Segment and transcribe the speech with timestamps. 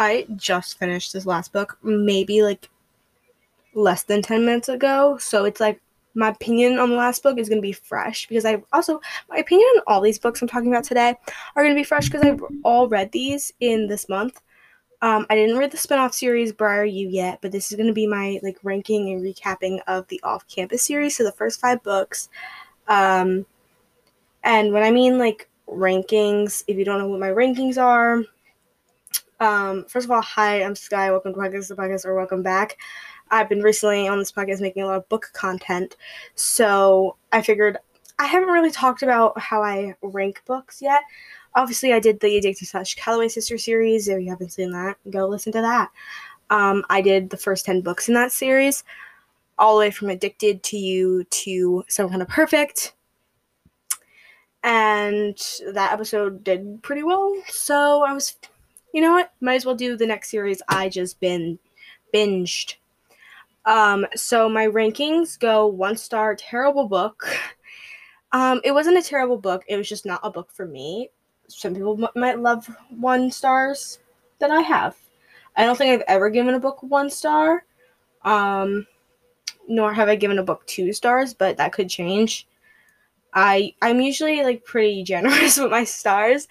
[0.00, 2.70] I just finished this last book, maybe like
[3.74, 5.18] less than 10 minutes ago.
[5.18, 5.78] So it's like
[6.14, 9.36] my opinion on the last book is going to be fresh because I also, my
[9.36, 11.14] opinion on all these books I'm talking about today
[11.54, 14.40] are going to be fresh because I've all read these in this month.
[15.02, 17.92] Um, I didn't read the spin-off series Briar U yet, but this is going to
[17.92, 21.14] be my like ranking and recapping of the off-campus series.
[21.14, 22.30] So the first five books.
[22.88, 23.44] Um,
[24.44, 28.24] and when I mean like rankings, if you don't know what my rankings are,
[29.40, 31.10] um, first of all, hi, I'm Skye.
[31.10, 32.76] Welcome to Podcast the Podcast, or welcome back.
[33.30, 35.96] I've been recently on this podcast making a lot of book content,
[36.34, 37.78] so I figured
[38.18, 41.02] I haven't really talked about how I rank books yet.
[41.54, 44.08] Obviously, I did the Addicted Slash Calloway Sister series.
[44.08, 45.90] If you haven't seen that, go listen to that.
[46.50, 48.84] Um, I did the first 10 books in that series,
[49.58, 52.92] all the way from Addicted to You to Some Kind of Perfect.
[54.62, 55.38] And
[55.72, 58.36] that episode did pretty well, so I was
[58.92, 59.32] you know what?
[59.40, 61.58] Might as well do the next series I just been
[62.14, 62.76] binged.
[63.64, 67.26] Um, so my rankings go one star, terrible book.
[68.32, 69.64] Um, it wasn't a terrible book.
[69.68, 71.10] It was just not a book for me.
[71.48, 73.98] Some people m- might love one stars
[74.38, 74.96] that I have.
[75.56, 77.64] I don't think I've ever given a book one star.
[78.24, 78.86] Um,
[79.68, 82.46] nor have I given a book two stars, but that could change.
[83.34, 86.48] I I'm usually like pretty generous with my stars.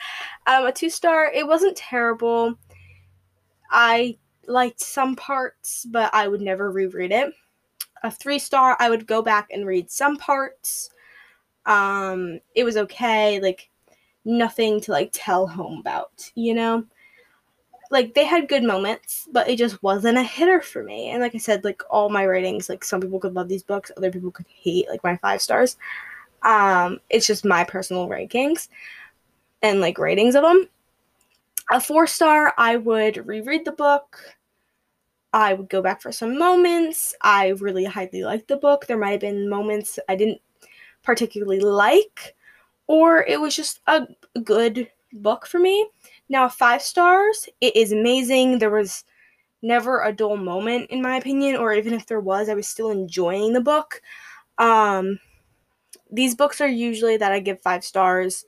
[0.48, 2.56] Um, a two star, it wasn't terrible.
[3.72, 7.34] I liked some parts, but I would never reread it.
[8.04, 10.90] A three star, I would go back and read some parts.
[11.66, 13.70] Um, it was okay, like
[14.26, 16.86] nothing to like tell home about, you know?
[17.92, 21.10] Like they had good moments, but it just wasn't a hitter for me.
[21.10, 23.92] And like I said, like all my ratings, like some people could love these books,
[23.98, 25.76] other people could hate like my five stars.
[26.44, 28.70] Um, it's just my personal rankings
[29.62, 30.68] and like ratings of them.
[31.72, 34.20] A four star, I would reread the book.
[35.32, 37.14] I would go back for some moments.
[37.22, 38.88] I really highly liked the book.
[38.88, 40.42] There might have been moments I didn't
[41.04, 42.36] particularly like,
[42.88, 44.08] or it was just a
[44.44, 45.88] good book for me.
[46.30, 48.58] Now, five stars, it is amazing.
[48.60, 49.04] There was
[49.62, 52.90] never a dull moment, in my opinion, or even if there was, I was still
[52.90, 54.02] enjoying the book.
[54.58, 55.20] Um,
[56.10, 58.46] these books are usually that I give five stars.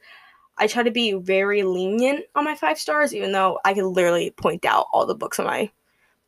[0.57, 4.31] I try to be very lenient on my five stars, even though I can literally
[4.31, 5.71] point out all the books on my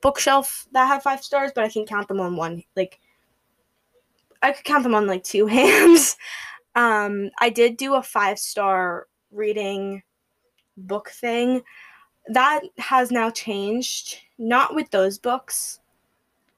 [0.01, 2.63] bookshelf that have five stars, but I can count them on one.
[2.75, 2.99] Like,
[4.41, 6.17] I could count them on like two hands.
[6.75, 10.03] Um, I did do a five star reading
[10.77, 11.61] book thing.
[12.27, 14.19] That has now changed.
[14.37, 15.79] Not with those books,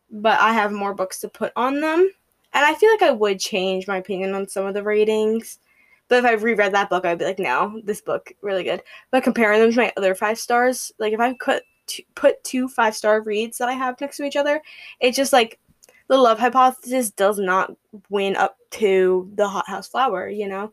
[0.09, 2.09] but I have more books to put on them.
[2.55, 5.59] And I feel like I would change my opinion on some of the ratings.
[6.07, 8.81] But if I reread that book, I'd be like, no, this book really good.
[9.11, 12.69] But comparing them to my other five stars, like if I could t- put two
[12.69, 14.61] five star reads that I have next to each other,
[15.01, 15.59] it's just like
[16.07, 17.75] the love hypothesis does not
[18.09, 20.71] win up to the hothouse flower, you know.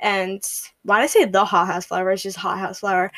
[0.00, 0.42] And
[0.82, 2.10] why did I say the hothouse flower?
[2.10, 3.10] It's just hothouse flower.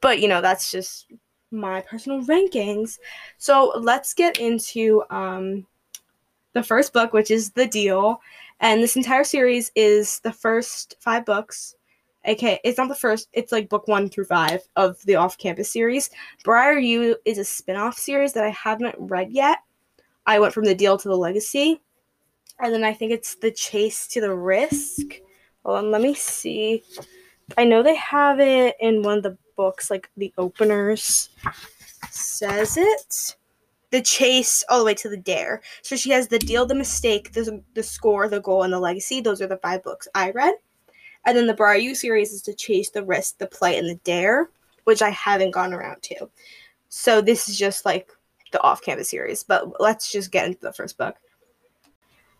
[0.00, 1.06] But you know, that's just
[1.52, 2.98] my personal rankings.
[3.38, 5.66] So let's get into um
[6.52, 8.20] the first book, which is The Deal.
[8.60, 11.74] And this entire series is the first five books.
[12.28, 15.72] Okay, it's not the first, it's like book one through five of the off campus
[15.72, 16.10] series.
[16.44, 19.58] Briar U is a spin off series that I haven't read yet.
[20.26, 21.80] I went from The Deal to The Legacy.
[22.58, 25.06] And then I think it's The Chase to the Risk.
[25.64, 26.82] Hold on, let me see.
[27.56, 31.30] I know they have it in one of the books, like the openers
[32.10, 33.36] says it
[33.90, 35.62] the chase all the way to the dare.
[35.82, 39.20] So she has the deal, the mistake, the, the score, the goal, and the legacy.
[39.20, 40.54] Those are the five books I read.
[41.26, 43.96] And then the Briar U series is the chase, the risk, the play, and the
[43.96, 44.48] dare,
[44.84, 46.30] which I haven't gone around to.
[46.88, 48.10] So this is just like
[48.52, 49.42] the off campus series.
[49.42, 51.16] But let's just get into the first book.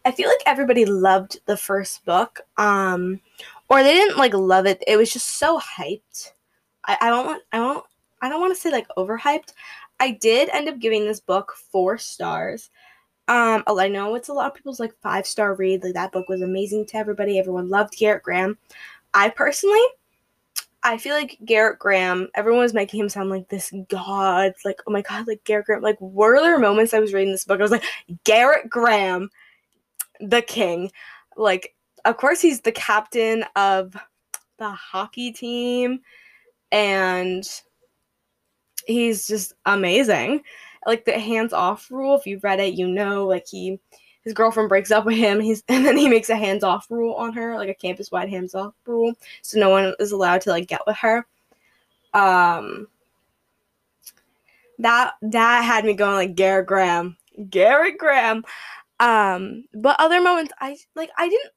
[0.05, 2.41] I feel like everybody loved the first book.
[2.57, 3.21] Um
[3.69, 4.83] or they didn't like love it.
[4.87, 6.33] It was just so hyped.
[6.87, 7.85] I, I don't want I don't
[8.23, 9.53] I don't want to say like overhyped.
[10.01, 12.71] I did end up giving this book four stars.
[13.29, 15.85] Um, I know it's a lot of people's like five star read.
[15.85, 17.39] Like that book was amazing to everybody.
[17.39, 18.59] Everyone loved Garrett Graham.
[19.15, 19.83] I personally,
[20.83, 22.29] I feel like Garrett Graham.
[22.35, 24.55] Everyone was making him sound like this god.
[24.65, 25.83] Like oh my god, like Garrett Graham.
[25.83, 27.61] Like were there moments I was reading this book?
[27.61, 27.85] I was like
[28.25, 29.31] Garrett Graham,
[30.21, 30.91] the king.
[31.37, 31.75] Like
[32.05, 33.97] of course he's the captain of
[34.59, 36.01] the hockey team,
[36.73, 37.45] and
[38.91, 40.43] he's just amazing.
[40.87, 43.79] Like the hands off rule, if you've read it, you know, like he
[44.23, 47.15] his girlfriend breaks up with him, he's and then he makes a hands off rule
[47.15, 49.15] on her, like a campus wide hands off rule.
[49.43, 51.27] So no one is allowed to like get with her.
[52.15, 52.89] Um
[54.81, 57.17] that that had me going like Garrett Graham,
[57.49, 58.45] Garrett Graham.
[58.99, 61.53] Um, but other moments, I like I didn't.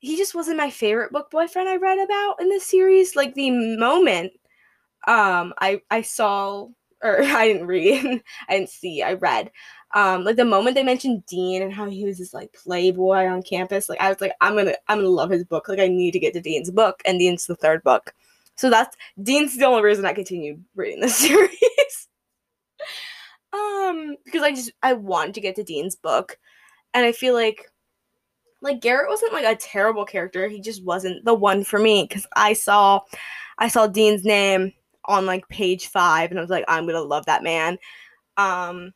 [0.00, 3.16] He just wasn't my favorite book boyfriend I read about in this series.
[3.16, 4.32] Like the moment,
[5.06, 6.68] um, I I saw
[7.04, 9.50] or I didn't read, I didn't see, I read.
[9.94, 13.42] Um, like the moment they mentioned Dean and how he was this like playboy on
[13.42, 15.68] campus, like I was like, I'm gonna I'm gonna love his book.
[15.68, 18.12] Like I need to get to Dean's book, and Dean's the third book.
[18.56, 22.08] So that's Dean's the only reason I continued reading the series.
[23.52, 26.38] um, because I just I wanted to get to Dean's book,
[26.92, 27.70] and I feel like
[28.62, 30.48] like Garrett wasn't like a terrible character.
[30.48, 33.00] He just wasn't the one for me because I saw
[33.58, 34.72] I saw Dean's name
[35.06, 37.78] on like page five, and I was like, I'm gonna love that man.
[38.36, 38.92] Um,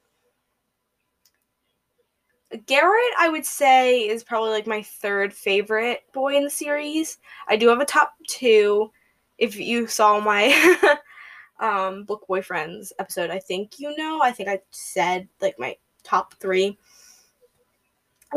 [2.66, 7.18] Garrett, I would say, is probably like my third favorite boy in the series.
[7.46, 8.90] I do have a top two.
[9.36, 10.96] If you saw my
[11.60, 14.20] um, book boyfriends episode, I think you know.
[14.22, 16.78] I think I said like my top three.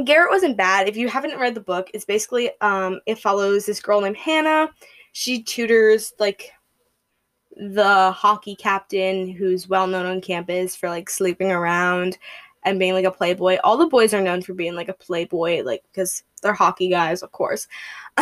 [0.06, 0.88] Garrett wasn't bad.
[0.88, 4.70] If you haven't read the book, it's basically um, it follows this girl named Hannah.
[5.14, 6.52] She tutors like
[7.56, 12.18] the hockey captain who's well known on campus for like sleeping around
[12.64, 13.58] and being like a playboy.
[13.64, 17.24] All the boys are known for being like a playboy, like because they're hockey guys,
[17.24, 17.68] of course.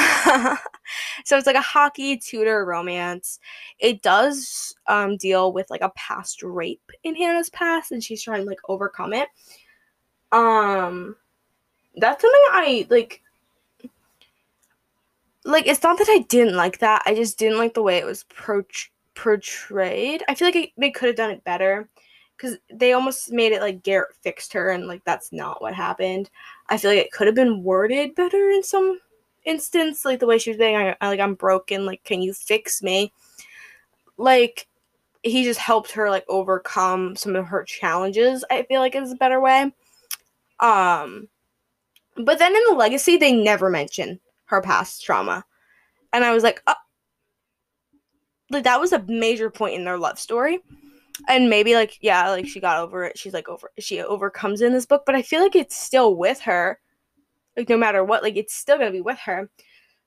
[1.26, 3.40] so it's like a hockey tutor romance.
[3.80, 8.42] It does um, deal with like a past rape in Hannah's past, and she's trying
[8.42, 9.28] to like overcome it.
[10.32, 11.16] Um,
[11.96, 13.22] that's something I like.
[15.46, 17.02] Like it's not that I didn't like that.
[17.06, 20.24] I just didn't like the way it was approached portrayed.
[20.30, 21.90] I feel like it, they could have done it better
[22.38, 26.30] because they almost made it like Garrett fixed her, and like that's not what happened.
[26.70, 29.00] I feel like it could have been worded better in some
[29.44, 32.34] instance, like the way she was saying, I, I, like I'm broken, like can you
[32.34, 33.12] fix me?
[34.18, 34.68] Like
[35.22, 38.46] he just helped her like overcome some of her challenges.
[38.50, 39.74] I feel like is a better way.
[40.62, 41.28] Um,
[42.16, 45.44] but then in the legacy, they never mention her past trauma,
[46.14, 46.74] and I was like, oh,
[48.50, 50.60] like that was a major point in their love story.
[51.28, 53.18] And maybe like yeah like she got over it.
[53.18, 55.04] She's like over she overcomes in this book.
[55.06, 56.80] But i feel like it's still with her.
[57.58, 59.50] Like no matter what like it's still gonna be with her.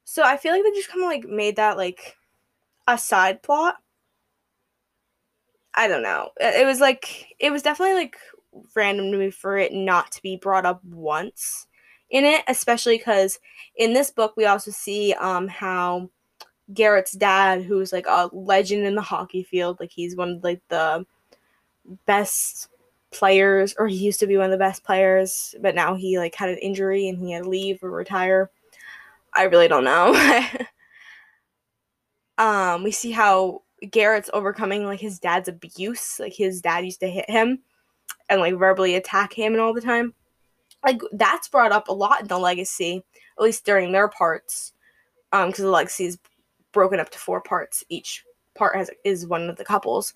[0.05, 2.17] So i feel like they just kind of like made that like
[2.89, 3.77] a side plot.
[5.75, 6.31] I don't know.
[6.39, 8.17] It was like it was definitely like
[8.75, 11.67] random to me for it not to be brought up once
[12.11, 13.39] in it especially because
[13.77, 16.11] in this book we also see um how
[16.73, 19.79] Garrett's dad, who's like a legend in the hockey field.
[19.81, 21.07] Like he's one of like the
[22.07, 22.69] best
[23.11, 26.35] players, or he used to be one of the best players, but now he like
[26.35, 28.51] had an injury and he had to leave or retire.
[29.35, 30.15] I really don't know.
[32.39, 36.21] um, we see how Garrett's overcoming like his dad's abuse.
[36.21, 37.61] Like his dad used to hit him
[38.29, 40.15] and like verbally attack him and all the time.
[40.85, 43.03] Like that's brought up a lot in the legacy,
[43.39, 44.73] at least during their parts.
[45.33, 46.19] Um, because the legacy is
[46.73, 47.85] broken up to four parts.
[47.89, 48.25] Each
[48.55, 50.15] part has is one of the couples.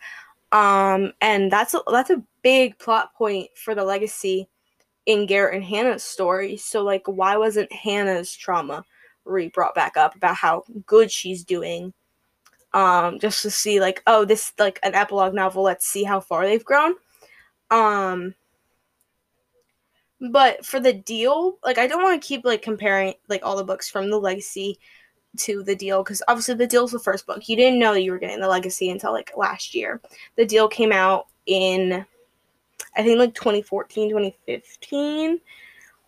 [0.52, 4.48] Um, and that's a, that's a big plot point for the legacy
[5.06, 6.56] in Garrett and Hannah's story.
[6.56, 8.84] So like, why wasn't Hannah's trauma
[9.24, 11.92] re brought back up about how good she's doing?
[12.72, 15.62] Um, just to see like, oh, this like an epilogue novel.
[15.62, 16.94] Let's see how far they've grown.
[17.70, 18.34] Um,
[20.20, 23.64] but for the deal, like, I don't want to keep like comparing like all the
[23.64, 24.78] books from the legacy
[25.36, 27.48] to the deal because obviously the deal's the first book.
[27.48, 30.00] You didn't know you were getting the legacy until like last year.
[30.36, 32.04] The deal came out in
[32.96, 35.40] I think like 2014, 2015.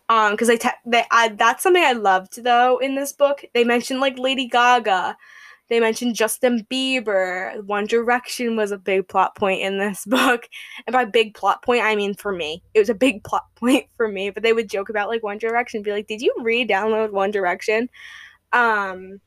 [0.09, 3.45] Um, because they, te- they I, that's something I loved though in this book.
[3.53, 5.15] They mentioned like Lady Gaga,
[5.69, 7.63] they mentioned Justin Bieber.
[7.65, 10.49] One Direction was a big plot point in this book,
[10.85, 13.85] and by big plot point I mean for me, it was a big plot point
[13.95, 14.31] for me.
[14.31, 17.89] But they would joke about like One Direction, be like, "Did you re-download One Direction?"
[18.53, 19.21] Um,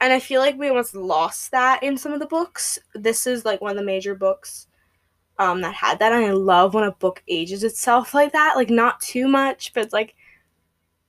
[0.00, 2.78] and I feel like we almost lost that in some of the books.
[2.94, 4.68] This is like one of the major books
[5.38, 8.54] um, that had that, and I love when a book ages itself like that.
[8.56, 10.14] Like not too much, but it's like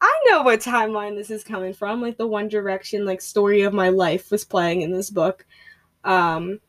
[0.02, 2.02] I know what timeline this is coming from.
[2.02, 5.46] Like the One Direction like story of my life was playing in this book.
[6.04, 6.60] Um,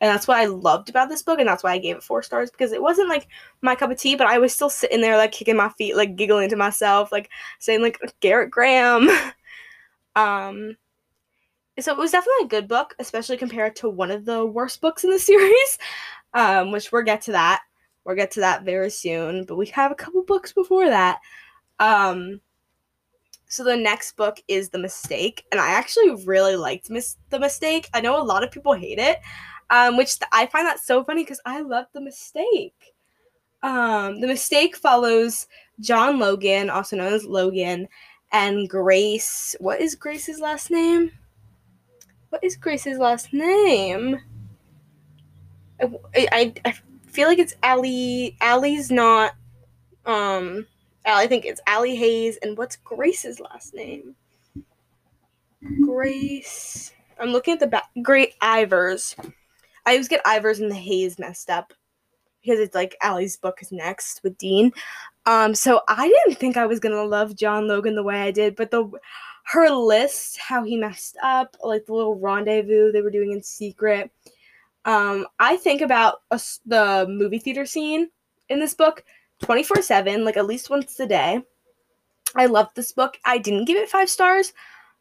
[0.00, 2.22] and that's what I loved about this book, and that's why I gave it four
[2.22, 3.28] stars because it wasn't like
[3.62, 6.16] my cup of tea, but I was still sitting there like kicking my feet, like
[6.16, 9.08] giggling to myself, like saying like Garrett Graham.
[10.16, 10.76] um,
[11.78, 15.04] so it was definitely a good book, especially compared to one of the worst books
[15.04, 15.78] in the series,
[16.34, 17.62] um, which we'll get to that.
[18.04, 21.20] We'll get to that very soon, but we have a couple books before that.
[21.78, 22.40] Um,
[23.48, 27.88] So the next book is The Mistake, and I actually really liked Miss The Mistake.
[27.92, 29.18] I know a lot of people hate it,
[29.70, 32.94] um, which th- I find that so funny because I love The Mistake.
[33.62, 35.46] Um, the Mistake follows
[35.80, 37.88] John Logan, also known as Logan,
[38.32, 39.54] and Grace.
[39.60, 41.12] What is Grace's last name?
[42.30, 44.20] What is Grace's last name?
[45.80, 46.74] I, I, I
[47.06, 48.36] feel like it's Allie.
[48.40, 49.34] Allie's not.
[50.06, 50.66] Um,
[51.04, 52.38] I think it's Allie Hayes.
[52.42, 54.14] And what's Grace's last name?
[55.84, 56.92] Grace.
[57.18, 57.90] I'm looking at the back.
[58.02, 59.14] Great Ivers.
[59.90, 61.72] I always get Ivers and the Hayes messed up
[62.40, 64.70] because it's like Allie's book is next with Dean.
[65.26, 68.54] Um, so I didn't think I was gonna love John Logan the way I did,
[68.54, 68.88] but the
[69.46, 74.12] her list, how he messed up, like the little rendezvous they were doing in secret.
[74.84, 78.10] Um, I think about a, the movie theater scene
[78.48, 79.02] in this book
[79.42, 81.42] 24 7, like at least once a day.
[82.36, 83.18] I loved this book.
[83.24, 84.52] I didn't give it five stars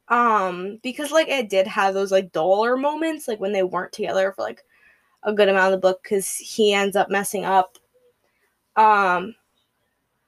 [0.08, 4.32] um because like it did have those like duller moments like when they weren't together
[4.36, 4.64] for like
[5.24, 7.78] a good amount of the book because he ends up messing up.
[8.76, 9.36] Um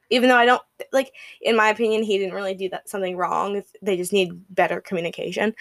[0.10, 3.64] even though i don't like in my opinion he didn't really do that something wrong.
[3.82, 5.56] They just need better communication.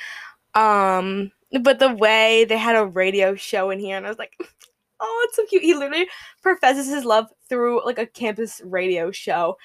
[0.55, 1.33] Um
[1.63, 4.35] but the way they had a radio show in here and i was like
[5.01, 5.63] oh it's so cute.
[5.63, 6.09] He literally
[6.43, 9.57] professes his love through like a campus radio show.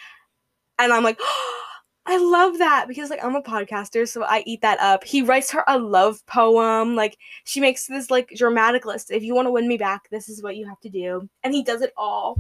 [0.80, 1.64] And i'm like oh,
[2.08, 5.04] I love that because like I'm a podcaster, so I eat that up.
[5.04, 6.96] He writes her a love poem.
[6.96, 9.12] Like she makes this like dramatic list.
[9.12, 11.28] If you want to win me back, this is what you have to do.
[11.44, 12.40] And he does it all.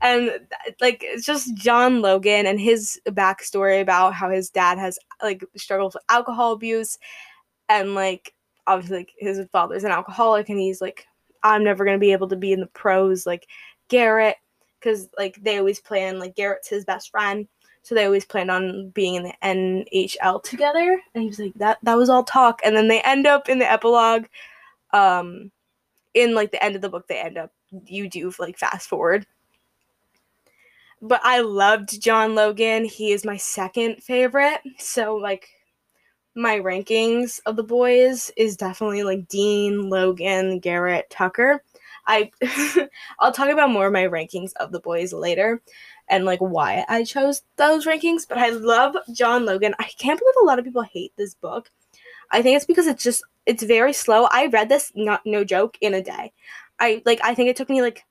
[0.00, 0.30] And
[0.80, 5.94] like it's just John Logan and his backstory about how his dad has like struggled
[5.94, 6.98] with alcohol abuse
[7.68, 8.34] and like
[8.66, 11.06] obviously like his father's an alcoholic and he's like
[11.42, 13.46] I'm never going to be able to be in the pros like
[13.88, 14.36] Garrett
[14.82, 17.48] cuz like they always plan like Garrett's his best friend
[17.86, 21.00] so they always planned on being in the NHL together.
[21.14, 22.60] And he was like, that that was all talk.
[22.64, 24.24] And then they end up in the epilogue.
[24.92, 25.52] Um
[26.12, 27.52] in like the end of the book, they end up
[27.84, 29.24] you do like fast forward.
[31.00, 32.86] But I loved John Logan.
[32.86, 34.62] He is my second favorite.
[34.78, 35.48] So like
[36.34, 41.62] my rankings of the boys is definitely like Dean, Logan, Garrett, Tucker.
[42.08, 42.32] I
[43.20, 45.62] I'll talk about more of my rankings of the boys later
[46.08, 49.74] and like why I chose those rankings, but I love John Logan.
[49.78, 51.70] I can't believe a lot of people hate this book.
[52.30, 54.28] I think it's because it's just it's very slow.
[54.30, 56.32] I read this not no joke in a day.
[56.78, 58.04] I like I think it took me like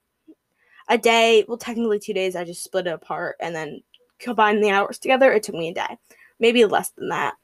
[0.89, 2.35] a day, well technically 2 days.
[2.35, 3.81] I just split it apart and then
[4.19, 5.31] combined the hours together.
[5.31, 5.97] It took me a day.
[6.39, 7.35] Maybe less than that.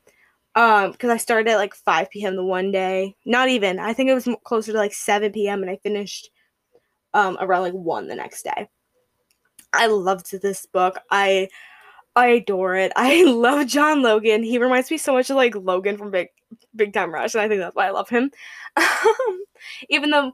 [0.55, 2.35] Um because I started at like 5 p.m.
[2.35, 3.15] the one day.
[3.25, 3.79] Not even.
[3.79, 5.61] I think it was closer to like 7 p.m.
[5.61, 6.29] and I finished
[7.13, 8.69] um around like 1 the next day.
[9.73, 10.97] I loved this book.
[11.09, 11.49] I
[12.15, 12.91] I adore it.
[12.95, 14.43] I love John Logan.
[14.43, 16.29] He reminds me so much of like Logan from Big
[16.75, 18.31] Big Time Rush, and I think that's why I love him.
[19.89, 20.33] Even though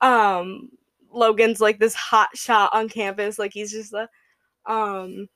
[0.00, 0.70] um
[1.12, 4.08] Logan's like this hot shot on campus, like he's just a
[4.66, 5.28] um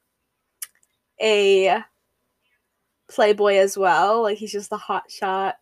[1.21, 1.83] a
[3.09, 4.23] playboy as well.
[4.23, 5.57] Like he's just the hot shot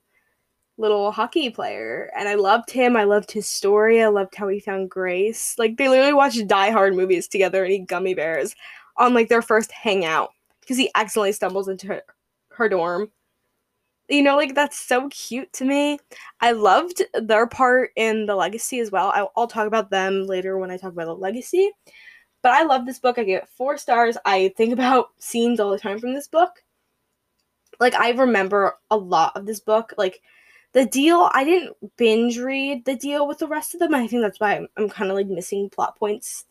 [0.79, 2.97] little hockey player and I loved him.
[2.97, 4.03] I loved his story.
[4.03, 5.55] I loved how he found Grace.
[5.59, 8.55] Like they literally watched Die Hard movies together and eat gummy bears
[8.97, 10.31] on like their first hangout
[10.61, 12.03] because he accidentally stumbles into her,
[12.51, 13.11] her dorm.
[14.09, 15.99] You know, like that's so cute to me.
[16.41, 19.09] I loved their part in the legacy as well.
[19.09, 21.73] I, I'll talk about them later when I talk about the legacy.
[22.43, 23.19] But I love this book.
[23.19, 24.17] I give it four stars.
[24.25, 26.51] I think about scenes all the time from this book.
[27.81, 29.93] Like I remember a lot of this book.
[29.99, 30.21] Like
[30.77, 33.95] the deal i didn't binge read the deal with the rest of them.
[33.95, 36.45] I think that's why i'm, I'm kind of like missing plot points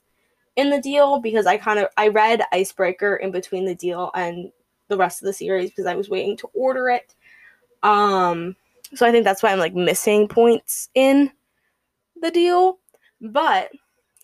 [0.56, 4.52] in the deal because i kind of i read icebreaker in between the deal and
[4.88, 7.14] the rest of the series because i was waiting to order it.
[7.84, 8.56] Um
[8.96, 11.32] so i think that's why i'm like missing points in
[12.20, 12.80] the deal.
[13.22, 13.70] But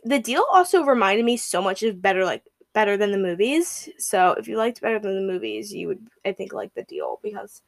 [0.03, 2.41] the deal also reminded me so much of better like
[2.74, 3.88] better than the movies.
[4.00, 7.20] So if you liked better than the movies you would i think like the deal
[7.22, 7.62] because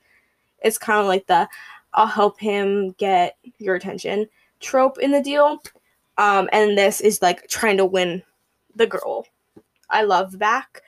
[0.64, 1.48] it's kind of like the
[1.94, 4.28] I'll help him get your attention
[4.60, 5.62] trope in the deal.
[6.18, 8.24] Um, and this is like trying to win
[8.76, 9.28] the girl.
[9.90, 10.82] I love back.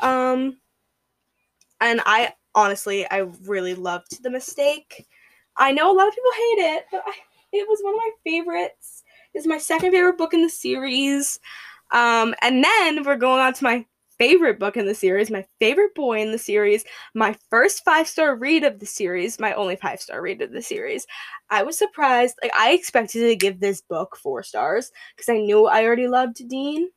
[0.00, 0.58] Um,
[1.80, 5.06] and I honestly, I really loved the mistake.
[5.56, 7.12] I know a lot of people hate it, but I,
[7.52, 9.02] it was one of my favorites.
[9.34, 11.40] It's my second favorite book in the series.
[11.90, 13.84] Um, and then we're going on to my
[14.18, 18.36] favorite book in the series, my favorite boy in the series, my first five star
[18.36, 21.06] read of the series, my only five star read of the series.
[21.50, 22.36] I was surprised.
[22.42, 26.48] Like, I expected to give this book four stars because I knew I already loved
[26.48, 26.90] Dean.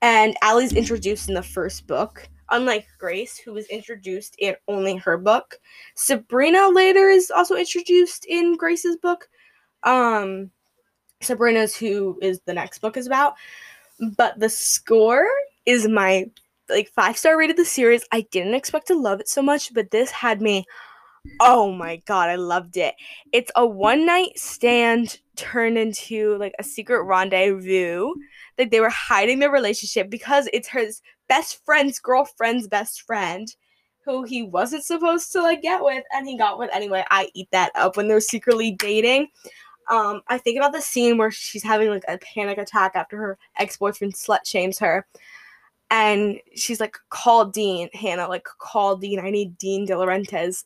[0.00, 2.28] And Allie's introduced in the first book.
[2.50, 5.58] unlike Grace, who was introduced in only her book.
[5.94, 9.28] Sabrina later is also introduced in Grace's book.
[9.84, 10.50] Um,
[11.22, 13.34] Sabrina's who is the next book is about.
[14.16, 15.26] But the score
[15.66, 16.26] is my
[16.68, 18.04] like five star rated the series.
[18.12, 20.64] I didn't expect to love it so much, but this had me.
[21.40, 22.94] Oh my god, I loved it.
[23.32, 28.12] It's a one night stand turned into like a secret rendezvous.
[28.58, 33.48] Like they were hiding their relationship because it's his best friend's girlfriend's best friend
[34.04, 37.04] who he wasn't supposed to like get with and he got with anyway.
[37.10, 39.28] I eat that up when they're secretly dating.
[39.90, 43.38] Um, I think about the scene where she's having like a panic attack after her
[43.58, 45.06] ex-boyfriend slut shames her
[45.92, 49.20] and she's like, call Dean, Hannah, like, call Dean.
[49.20, 50.64] I need Dean Di Laurentis.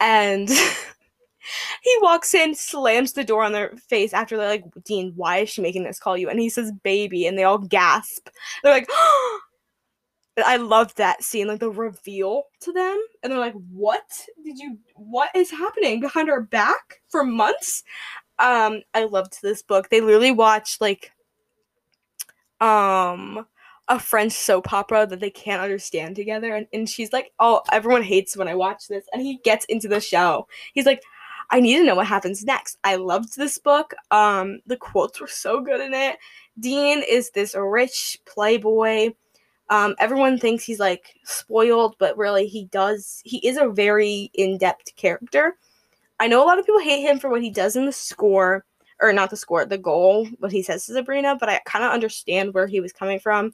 [0.00, 0.48] And
[1.82, 5.50] he walks in, slams the door on their face after they're like, Dean, why is
[5.50, 6.30] she making this call you?
[6.30, 7.26] And he says, baby.
[7.26, 8.30] And they all gasp.
[8.62, 9.40] They're like, oh!
[10.44, 12.98] I love that scene, like the reveal to them.
[13.22, 14.04] And they're like, what
[14.42, 17.82] did you, what is happening behind our back for months?
[18.38, 19.88] Um, I loved this book.
[19.88, 21.12] They literally watched like,
[22.60, 23.46] um,
[23.88, 26.54] a French soap opera that they can't understand together.
[26.54, 29.06] And, and she's like, Oh, everyone hates when I watch this.
[29.12, 30.48] And he gets into the show.
[30.74, 31.02] He's like,
[31.50, 32.78] I need to know what happens next.
[32.82, 33.94] I loved this book.
[34.10, 36.16] Um, the quotes were so good in it.
[36.58, 39.12] Dean is this rich playboy.
[39.68, 43.20] Um, everyone thinks he's like spoiled, but really he does.
[43.24, 45.56] He is a very in depth character.
[46.18, 48.64] I know a lot of people hate him for what he does in the score,
[49.00, 51.92] or not the score, the goal, what he says to Sabrina, but I kind of
[51.92, 53.52] understand where he was coming from.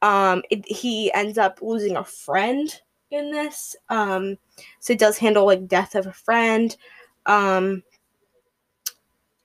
[0.00, 2.74] Um, it, he ends up losing a friend
[3.10, 3.76] in this.
[3.88, 4.36] Um,
[4.80, 6.76] so it does handle like death of a friend.
[7.26, 7.82] Um,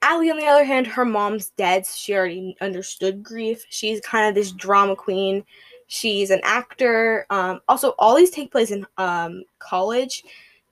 [0.02, 1.86] Allie, on the other hand, her mom's dead.
[1.86, 3.66] So she already understood grief.
[3.70, 5.44] She's kind of this drama queen.
[5.88, 7.26] She's an actor.
[7.30, 10.24] Um, also, all these take place in um, college.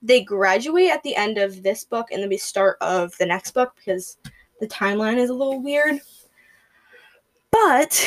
[0.02, 3.52] They graduate at the end of this book and then we start of the next
[3.52, 4.18] book because
[4.60, 6.00] the timeline is a little weird.
[7.50, 8.06] But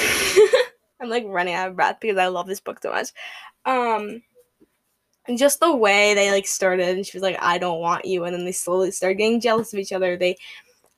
[0.99, 3.09] I'm like running out of breath because I love this book so much.
[3.65, 4.21] Um
[5.27, 8.23] and just the way they like started and she was like, I don't want you
[8.23, 10.17] and then they slowly started getting jealous of each other.
[10.17, 10.37] They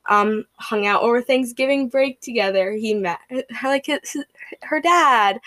[0.10, 2.74] um hung out over Thanksgiving break together.
[2.74, 3.20] He met
[3.64, 4.18] like his,
[4.62, 5.40] her dad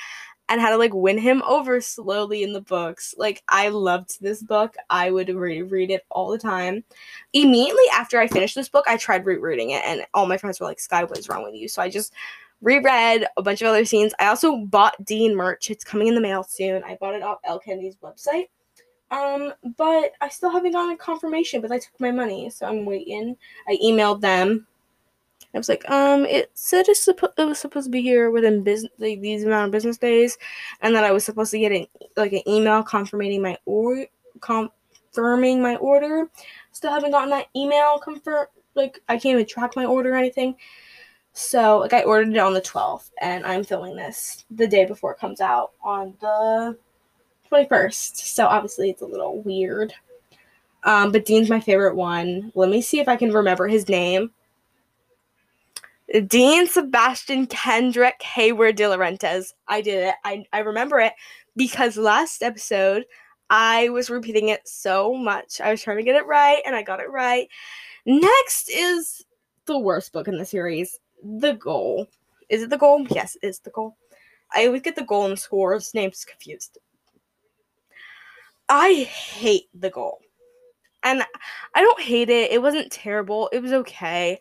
[0.48, 3.14] and how to like win him over slowly in the books.
[3.16, 4.74] Like I loved this book.
[4.90, 6.84] I would reread it all the time.
[7.32, 10.66] Immediately after I finished this book, I tried rereading it and all my friends were
[10.66, 11.68] like, Skye, what is wrong with you?
[11.68, 12.12] So I just
[12.60, 14.12] reread a bunch of other scenes.
[14.18, 15.70] I also bought Dean merch.
[15.70, 16.82] It's coming in the mail soon.
[16.84, 18.48] I bought it off Elle Kennedy's website.
[19.10, 22.84] Um, but I still haven't gotten a confirmation, but I took my money, so I'm
[22.84, 23.36] waiting.
[23.68, 24.66] I emailed them
[25.54, 28.64] I was like, um, it said it's suppo- it was supposed to be here within
[28.64, 30.36] business like, these amount of business days,
[30.80, 31.86] and that I was supposed to get an
[32.16, 34.06] like an email confirming my or
[34.40, 36.28] confirming my order.
[36.72, 38.46] Still haven't gotten that email confirm.
[38.74, 40.56] Like I can't even track my order or anything.
[41.34, 45.12] So like I ordered it on the 12th, and I'm filming this the day before
[45.12, 46.76] it comes out on the
[47.50, 48.16] 21st.
[48.16, 49.92] So obviously it's a little weird.
[50.84, 52.52] Um, but Dean's my favorite one.
[52.54, 54.32] Let me see if I can remember his name.
[56.20, 59.52] Dean Sebastian Kendrick Heyward Di Laurentis.
[59.66, 60.14] I did it.
[60.24, 61.12] I, I remember it
[61.56, 63.04] because last episode
[63.50, 65.60] I was repeating it so much.
[65.60, 67.48] I was trying to get it right and I got it right.
[68.06, 69.24] Next is
[69.66, 72.06] the worst book in the series, The Goal.
[72.48, 73.06] Is it The Goal?
[73.10, 73.96] Yes, it's The Goal.
[74.54, 76.78] I always get the goal and scores names confused.
[78.68, 80.20] I hate The Goal.
[81.02, 81.22] And
[81.74, 82.52] I don't hate it.
[82.52, 83.50] It wasn't terrible.
[83.52, 84.38] It was okay.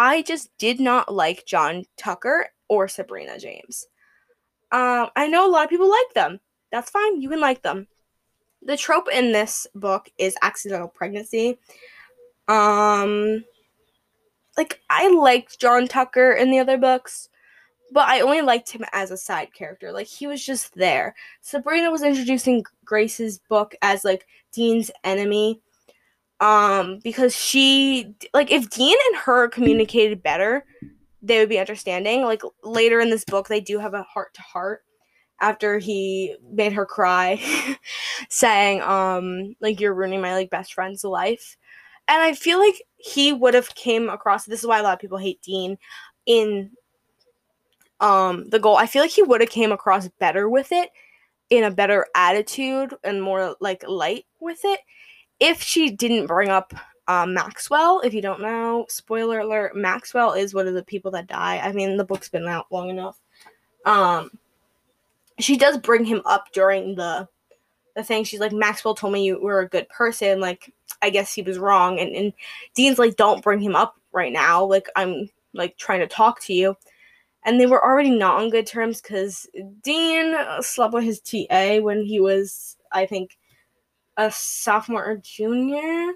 [0.00, 3.86] I just did not like John Tucker or Sabrina James.
[4.72, 6.40] Um, I know a lot of people like them.
[6.72, 7.20] That's fine.
[7.20, 7.86] You can like them.
[8.62, 11.58] The trope in this book is accidental pregnancy.
[12.48, 13.44] Um,
[14.56, 17.28] like I liked John Tucker in the other books,
[17.92, 19.92] but I only liked him as a side character.
[19.92, 21.14] Like he was just there.
[21.42, 25.60] Sabrina was introducing Grace's book as like Dean's enemy
[26.40, 30.64] um because she like if dean and her communicated better
[31.22, 32.22] they would be understanding.
[32.22, 34.82] Like later in this book they do have a heart to heart
[35.40, 37.40] after he made her cry
[38.28, 41.56] saying um like you're ruining my like best friend's life.
[42.08, 45.00] And i feel like he would have came across this is why a lot of
[45.00, 45.78] people hate dean
[46.26, 46.70] in
[48.00, 50.90] um the goal i feel like he would have came across better with it
[51.50, 54.80] in a better attitude and more like light with it
[55.40, 56.74] if she didn't bring up
[57.08, 61.26] um, Maxwell, if you don't know, spoiler alert, Maxwell is one of the people that
[61.26, 61.58] die.
[61.58, 63.18] I mean, the book's been out long enough.
[63.84, 64.30] Um,
[65.38, 67.26] she does bring him up during the
[67.96, 68.22] the thing.
[68.24, 70.38] She's like, Maxwell told me you were a good person.
[70.38, 70.72] Like,
[71.02, 71.98] I guess he was wrong.
[71.98, 72.32] And, and
[72.74, 74.64] Dean's like, don't bring him up right now.
[74.64, 76.76] Like, I'm like trying to talk to you.
[77.44, 79.48] And they were already not on good terms because
[79.82, 83.38] Dean slept with his TA when he was, I think,
[84.16, 86.12] a sophomore or junior.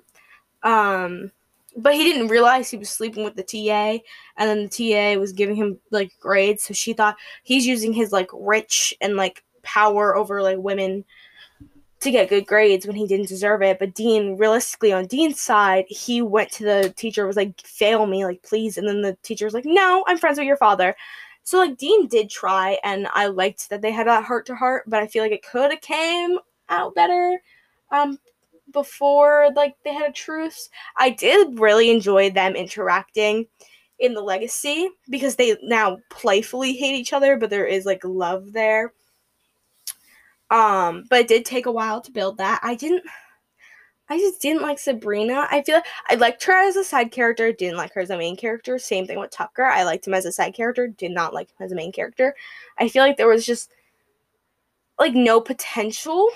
[0.62, 1.30] Um,
[1.76, 3.98] but he didn't realize he was sleeping with the TA,
[4.36, 6.62] and then the TA was giving him like grades.
[6.62, 11.04] So she thought he's using his like rich and like power over like women
[12.04, 13.78] to get good grades when he didn't deserve it.
[13.78, 18.24] But Dean, realistically, on Dean's side, he went to the teacher, was like, fail me,
[18.24, 18.76] like, please.
[18.76, 20.94] And then the teacher was like, no, I'm friends with your father.
[21.44, 24.84] So, like, Dean did try, and I liked that they had that heart to heart,
[24.86, 27.40] but I feel like it could have came out better
[27.94, 28.18] um,
[28.72, 30.68] before, like, they had a truce.
[30.96, 33.46] I did really enjoy them interacting
[33.98, 38.52] in the legacy because they now playfully hate each other, but there is, like, love
[38.52, 38.92] there
[40.50, 42.60] um, but it did take a while to build that.
[42.62, 43.02] I didn't
[44.08, 45.48] I just didn't like Sabrina.
[45.50, 48.18] I feel like I liked her as a side character, didn't like her as a
[48.18, 48.78] main character.
[48.78, 49.64] Same thing with Tucker.
[49.64, 52.34] I liked him as a side character, did not like him as a main character.
[52.78, 53.70] I feel like there was just
[54.98, 56.28] like no potential.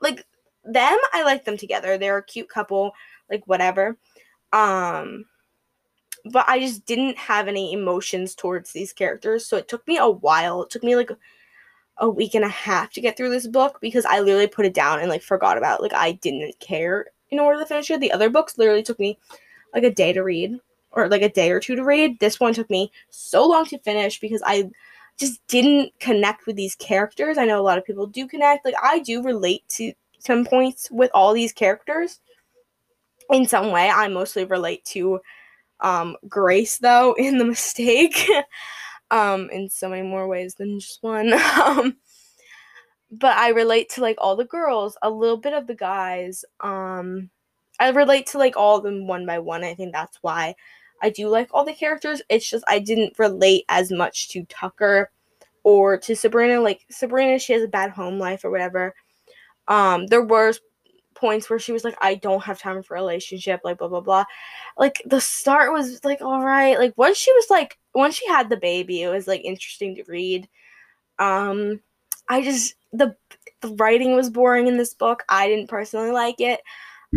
[0.00, 0.24] Like
[0.64, 1.96] them, I like them together.
[1.96, 2.92] They're a cute couple,
[3.30, 3.96] like whatever.
[4.52, 5.26] Um
[6.26, 10.08] but I just didn't have any emotions towards these characters, so it took me a
[10.08, 10.62] while.
[10.62, 11.10] It took me like
[11.98, 14.74] a week and a half to get through this book because I literally put it
[14.74, 15.82] down and like forgot about it.
[15.82, 18.00] like I didn't care in order to finish it.
[18.00, 19.18] The other books literally took me
[19.74, 20.58] like a day to read
[20.92, 22.18] or like a day or two to read.
[22.18, 24.70] This one took me so long to finish because I
[25.18, 27.38] just didn't connect with these characters.
[27.38, 28.64] I know a lot of people do connect.
[28.64, 32.20] Like I do relate to some points with all these characters
[33.30, 33.88] in some way.
[33.88, 35.20] I mostly relate to
[35.80, 38.28] um Grace though in the mistake.
[39.10, 41.32] um in so many more ways than just one
[41.64, 41.96] um
[43.10, 47.28] but i relate to like all the girls a little bit of the guys um
[47.80, 50.54] i relate to like all of them one by one i think that's why
[51.02, 55.10] i do like all the characters it's just i didn't relate as much to tucker
[55.64, 58.94] or to sabrina like sabrina she has a bad home life or whatever
[59.68, 60.52] um there were
[61.14, 64.00] points where she was like, I don't have time for a relationship, like blah blah
[64.00, 64.24] blah.
[64.78, 66.78] Like the start was like all right.
[66.78, 70.04] Like once she was like once she had the baby, it was like interesting to
[70.08, 70.48] read.
[71.18, 71.80] Um
[72.28, 73.16] I just the
[73.60, 75.22] the writing was boring in this book.
[75.28, 76.60] I didn't personally like it.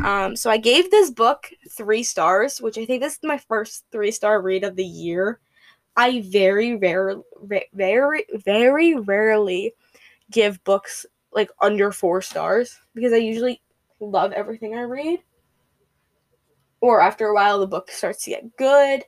[0.03, 3.86] Um so I gave this book 3 stars, which I think this is my first
[3.91, 5.39] 3 star read of the year.
[5.97, 7.17] I very very
[7.73, 9.73] very very rarely
[10.32, 13.62] give books like under 4 stars because I usually
[14.00, 15.19] love everything I read.
[16.82, 19.04] Or after a while, the book starts to get good.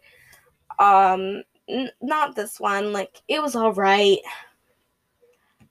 [0.80, 2.94] Um, n- not this one.
[2.94, 4.20] Like, it was alright.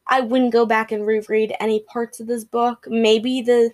[0.07, 2.87] I wouldn't go back and reread any parts of this book.
[2.89, 3.71] Maybe the.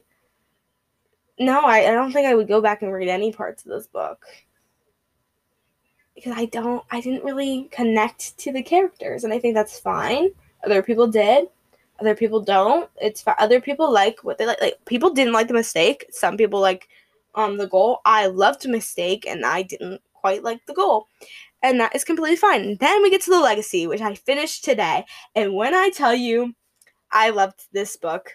[1.38, 3.86] No, I, I don't think I would go back and read any parts of this
[3.86, 4.24] book.
[6.14, 6.84] Because I don't.
[6.90, 10.28] I didn't really connect to the characters, and I think that's fine.
[10.64, 11.48] Other people did.
[12.00, 12.88] Other people don't.
[12.96, 14.60] It's other people like what they like.
[14.60, 16.06] Like people didn't like the mistake.
[16.10, 16.88] Some people like
[17.34, 18.00] um the goal.
[18.04, 21.06] I loved mistake and I didn't quite like the goal.
[21.62, 22.76] And that is completely fine.
[22.80, 25.04] Then we get to the legacy, which I finished today.
[25.34, 26.54] And when I tell you
[27.12, 28.32] I loved this book,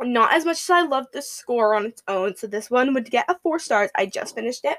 [0.00, 2.36] not as much as I loved the score on its own.
[2.36, 3.90] So this one would get a four stars.
[3.94, 4.78] I just finished it.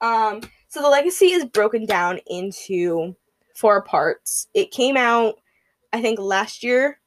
[0.00, 3.16] Um, so the legacy is broken down into
[3.54, 4.48] four parts.
[4.54, 5.36] It came out,
[5.92, 7.00] I think, last year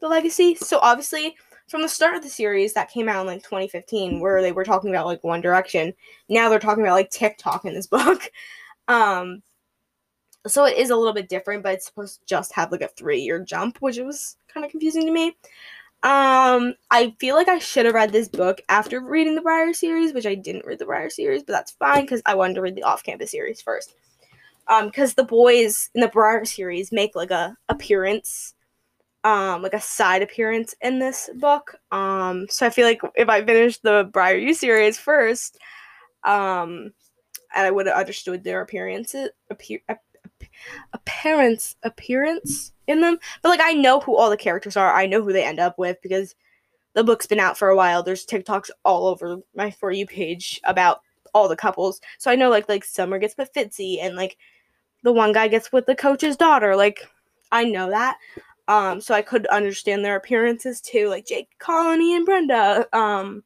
[0.00, 0.54] the legacy.
[0.54, 1.36] So obviously,
[1.68, 4.64] from the start of the series that came out in like 2015, where they were
[4.64, 5.92] talking about like One Direction,
[6.28, 8.30] now they're talking about like TikTok in this book.
[8.88, 9.42] Um,
[10.46, 12.88] so it is a little bit different, but it's supposed to just have like a
[12.88, 15.36] three year jump, which was kind of confusing to me.
[16.02, 20.12] Um, I feel like I should have read this book after reading the Briar series,
[20.12, 22.76] which I didn't read the Briar series, but that's fine because I wanted to read
[22.76, 23.94] the off campus series first.
[24.68, 28.54] Um, because the boys in the Briar series make like a appearance
[29.26, 31.74] um like a side appearance in this book.
[31.90, 35.58] Um so I feel like if I finished the Briar U series first,
[36.24, 36.92] um
[37.54, 39.80] I would have understood their appearances appear
[40.92, 43.18] appearance appearance in them.
[43.42, 44.94] But like I know who all the characters are.
[44.94, 46.36] I know who they end up with because
[46.94, 48.02] the book's been out for a while.
[48.02, 51.00] There's TikToks all over my for you page about
[51.34, 52.00] all the couples.
[52.18, 54.36] So I know like like Summer gets with Fitzy and like
[55.02, 56.76] the one guy gets with the coach's daughter.
[56.76, 57.00] Like
[57.50, 58.18] I know that.
[58.68, 62.86] Um, so I could understand their appearances too, like Jake Connelly and Brenda.
[62.92, 63.44] Um,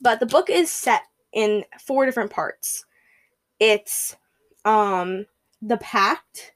[0.00, 2.84] but the book is set in four different parts.
[3.60, 4.16] It's
[4.64, 5.26] um
[5.60, 6.54] the pact,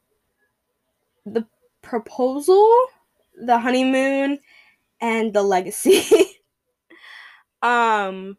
[1.25, 1.47] the
[1.83, 2.69] proposal,
[3.40, 4.40] the honeymoon,
[5.01, 6.03] and the legacy.
[7.62, 8.37] um,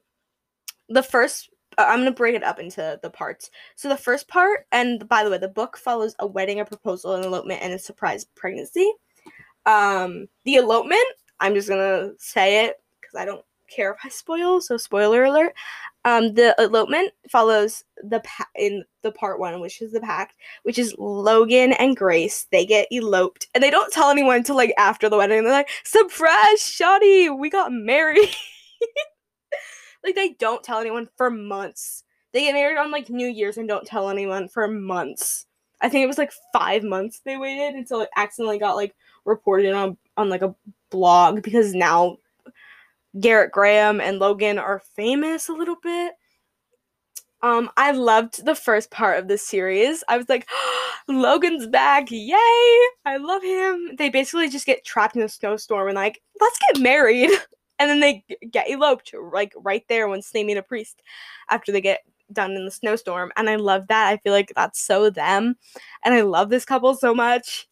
[0.90, 3.52] the first I'm gonna break it up into the parts.
[3.76, 7.14] So the first part, and by the way, the book follows a wedding, a proposal,
[7.16, 8.92] an elopement, and a surprise pregnancy.
[9.66, 11.06] Um, the elopement,
[11.40, 14.62] I'm just gonna say it because I don't care if I spoil.
[14.62, 15.54] So spoiler alert.
[16.06, 20.80] Um, the elopement follows the pa- in the part one, which is the pact, which
[20.80, 22.48] is Logan and Grace.
[22.52, 25.44] They get eloped, and they don't tell anyone until like after the wedding.
[25.44, 28.30] They're like, "Surprise, shoddy, we got married."
[30.04, 32.04] like they don't tell anyone for months.
[32.34, 35.46] They get married on like New Year's and don't tell anyone for months.
[35.82, 39.74] I think it was like five months they waited until it accidentally got like reported
[39.74, 40.56] on on like a
[40.90, 42.18] blog because now
[43.20, 46.14] Garrett Graham and Logan are famous a little bit.
[47.44, 50.04] Um, I loved the first part of the series.
[50.08, 50.48] I was like,
[51.08, 52.34] Logan's back, yay!
[53.06, 53.96] I love him.
[53.98, 57.30] They basically just get trapped in a snowstorm and like, let's get married.
[57.80, 61.02] And then they get eloped like right there once they meet a priest
[61.50, 62.02] after they get
[62.34, 63.32] done in the snowstorm.
[63.38, 64.08] And I love that.
[64.08, 65.56] I feel like that's so them.
[66.04, 67.68] And I love this couple so much.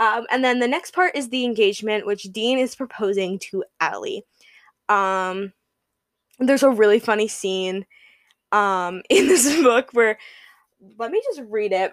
[0.00, 4.24] Um, and then the next part is the engagement, which Dean is proposing to Allie.
[4.88, 5.52] Um,
[6.38, 7.86] there's a really funny scene
[8.52, 10.18] um, in this book where
[10.98, 11.92] let me just read it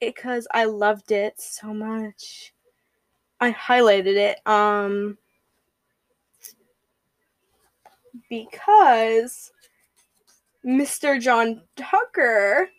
[0.00, 2.52] because I loved it so much.
[3.40, 5.18] I highlighted it um
[8.32, 9.52] because
[10.64, 11.20] Mr.
[11.20, 12.70] John Tucker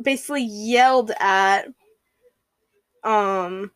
[0.00, 1.66] basically yelled at
[3.04, 3.70] um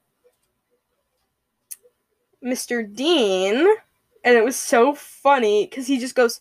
[2.42, 2.90] Mr.
[2.90, 3.66] Dean,
[4.24, 6.40] and it was so funny because he just goes,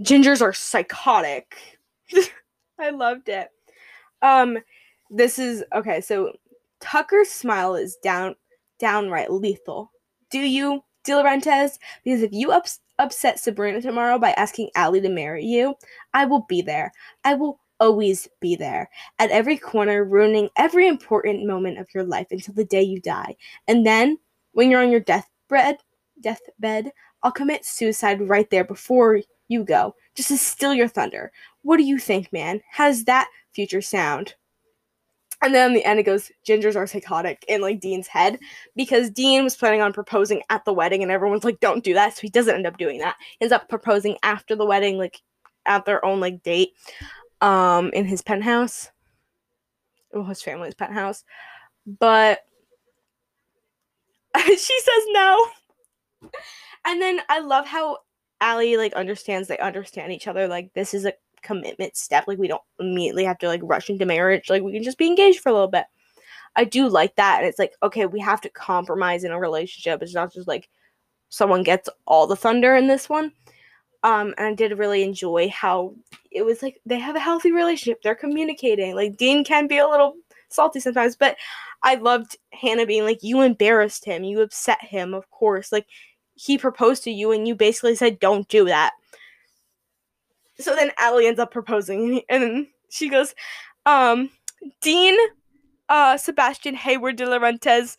[0.00, 1.80] "Gingers are psychotic."
[2.78, 3.48] I loved it.
[4.20, 4.58] Um,
[5.08, 6.02] this is okay.
[6.02, 6.32] So
[6.80, 8.34] Tucker's smile is down,
[8.78, 9.92] downright lethal.
[10.30, 11.78] Do you, Di Laurentis?
[12.04, 15.74] Because if you ups- upset Sabrina tomorrow by asking Allie to marry you,
[16.14, 16.92] I will be there.
[17.24, 22.26] I will always be there at every corner, ruining every important moment of your life
[22.30, 23.36] until the day you die.
[23.66, 24.18] And then
[24.52, 25.78] when you're on your deathbed,
[26.20, 31.32] deathbed, I'll commit suicide right there before you go, just to steal your thunder.
[31.62, 32.60] What do you think, man?
[32.70, 34.34] How does that future sound?
[35.42, 38.38] And then the end, it goes, Gingers are psychotic in like Dean's head
[38.76, 42.14] because Dean was planning on proposing at the wedding, and everyone's like, don't do that.
[42.14, 43.16] So he doesn't end up doing that.
[43.38, 45.22] He ends up proposing after the wedding, like
[45.66, 46.70] at their own like date,
[47.40, 48.90] um, in his penthouse.
[50.12, 51.24] Well, his family's penthouse.
[51.86, 52.40] But
[54.36, 55.46] she says no.
[56.86, 57.98] And then I love how
[58.40, 60.48] Allie like understands they understand each other.
[60.48, 62.24] Like this is a commitment step.
[62.26, 64.50] Like we don't immediately have to like rush into marriage.
[64.50, 65.84] Like we can just be engaged for a little bit.
[66.56, 67.38] I do like that.
[67.38, 70.02] And it's like, okay, we have to compromise in a relationship.
[70.02, 70.68] It's not just like
[71.28, 73.32] someone gets all the thunder in this one.
[74.02, 75.94] Um, and I did really enjoy how
[76.30, 78.02] it was like they have a healthy relationship.
[78.02, 78.94] They're communicating.
[78.94, 80.14] Like Dean can be a little
[80.48, 81.36] salty sometimes, but
[81.82, 85.70] I loved Hannah being like, You embarrassed him, you upset him, of course.
[85.70, 85.86] Like
[86.34, 88.92] he proposed to you and you basically said, Don't do that.
[90.60, 93.34] So then Allie ends up proposing and she goes,
[93.86, 94.30] um,
[94.80, 95.16] Dean
[95.88, 97.96] uh Sebastian Heyward Di Laurentis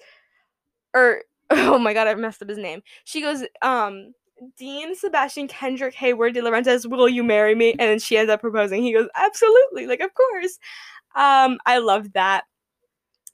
[0.93, 2.81] or oh my god, I messed up his name.
[3.03, 4.13] She goes, um,
[4.57, 7.71] Dean Sebastian Kendrick Heyward Di Laurentis, will you marry me?
[7.71, 8.81] And then she ends up proposing.
[8.83, 10.59] He goes, Absolutely, like of course.
[11.15, 12.45] Um, I loved that.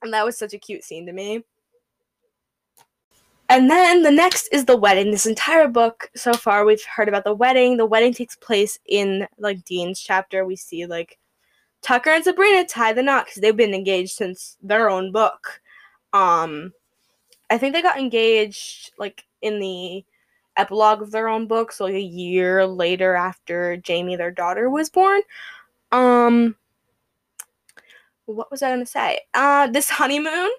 [0.01, 1.43] And that was such a cute scene to me.
[3.49, 5.11] And then the next is the wedding.
[5.11, 7.77] This entire book so far, we've heard about the wedding.
[7.77, 10.45] The wedding takes place in like Dean's chapter.
[10.45, 11.17] We see like
[11.81, 15.61] Tucker and Sabrina tie the knot because they've been engaged since their own book.
[16.11, 16.73] Um,
[17.49, 20.03] I think they got engaged like in the
[20.57, 24.89] epilogue of their own book, so like a year later after Jamie, their daughter, was
[24.89, 25.21] born.
[25.91, 26.55] Um,
[28.25, 29.21] what was I gonna say?
[29.33, 30.49] Uh, this honeymoon.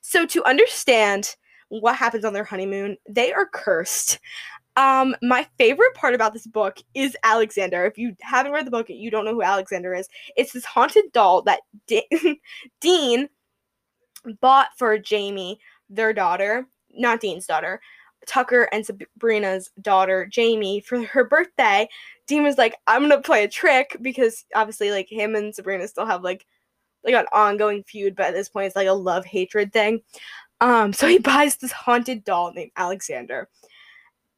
[0.00, 1.36] So to understand
[1.68, 4.18] what happens on their honeymoon, they are cursed.
[4.76, 7.84] Um, my favorite part about this book is Alexander.
[7.84, 10.08] If you haven't read the book, you don't know who Alexander is.
[10.36, 12.08] It's this haunted doll that De-
[12.80, 13.28] Dean
[14.40, 15.58] bought for Jamie,
[15.90, 17.80] their daughter, not Dean's daughter,
[18.26, 21.88] Tucker and Sabrina's daughter, Jamie, for her birthday.
[22.26, 26.06] Dean was like, I'm gonna play a trick because obviously, like, him and Sabrina still
[26.06, 26.46] have like
[27.04, 30.00] like an ongoing feud, but at this point it's like a love hatred thing.
[30.60, 33.48] Um, so he buys this haunted doll named Alexander.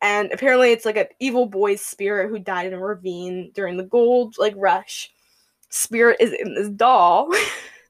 [0.02, 3.85] And apparently it's like an evil boy's spirit who died in a ravine during the
[3.85, 5.11] gold like rush.
[5.68, 7.33] Spirit is in this doll.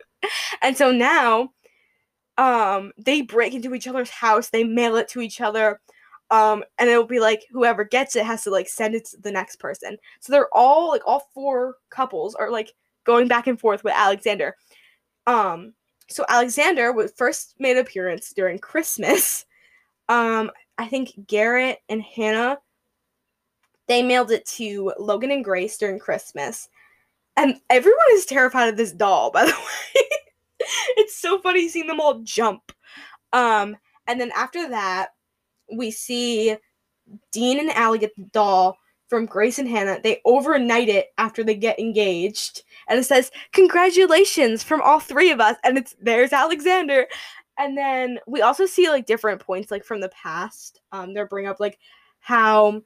[0.62, 1.50] and so now
[2.36, 5.80] um they break into each other's house, they mail it to each other.
[6.32, 9.32] Um, and it'll be like whoever gets it has to like send it to the
[9.32, 9.96] next person.
[10.20, 12.72] So they're all like all four couples are like
[13.04, 14.56] going back and forth with Alexander.
[15.26, 15.74] Um,
[16.10, 19.46] so Alexander was first made appearance during Christmas.
[20.08, 22.58] Um, I think Garrett and Hannah
[23.90, 26.68] they mailed it to Logan and Grace during Christmas.
[27.36, 30.06] And everyone is terrified of this doll, by the way.
[30.96, 32.70] it's so funny seeing them all jump.
[33.32, 35.08] Um, and then after that,
[35.76, 36.56] we see
[37.32, 38.78] Dean and Allie get the doll
[39.10, 40.00] from Grace and Hannah.
[40.02, 42.62] They overnight it after they get engaged.
[42.88, 45.56] And it says, Congratulations from all three of us.
[45.64, 47.06] And it's there's Alexander.
[47.58, 50.80] And then we also see like different points like from the past.
[50.92, 51.78] Um, they bring up like
[52.20, 52.80] how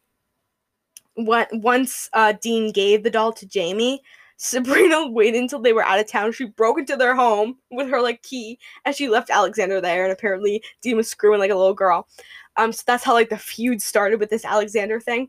[1.15, 4.03] what once uh, Dean gave the doll to Jamie,
[4.37, 6.33] Sabrina waited until they were out of town.
[6.33, 10.05] She broke into their home with her like key, and she left Alexander there.
[10.05, 12.09] And apparently, Dean was screwing like a little girl.
[12.57, 15.29] Um, so that's how like the feud started with this Alexander thing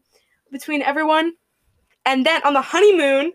[0.51, 1.34] between everyone.
[2.05, 3.34] And then on the honeymoon,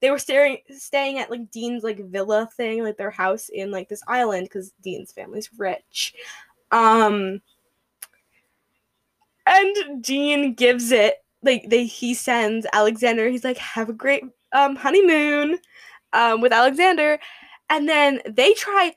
[0.00, 3.88] they were staring, staying at like Dean's like villa thing, like their house in like
[3.88, 6.14] this island because Dean's family's rich.
[6.72, 7.40] Um,
[9.46, 13.28] and Dean gives it like they he sends Alexander.
[13.28, 15.58] He's like, "Have a great um, honeymoon
[16.12, 17.18] um, with Alexander,"
[17.70, 18.94] and then they try